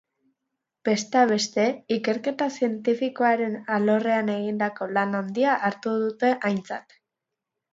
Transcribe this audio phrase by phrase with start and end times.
[0.87, 1.65] Besteak beste,
[1.95, 6.99] ikerketa zientifikoaren alorrean egindako lan handia hartu dute aintzat.